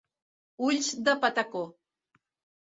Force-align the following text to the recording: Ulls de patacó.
Ulls 0.67 0.89
de 1.09 1.15
patacó. 1.27 1.63